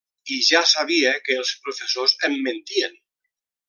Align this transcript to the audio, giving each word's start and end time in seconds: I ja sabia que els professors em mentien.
I 0.35 0.37
ja 0.45 0.61
sabia 0.71 1.13
que 1.27 1.37
els 1.43 1.53
professors 1.69 2.19
em 2.31 2.43
mentien. 2.51 3.01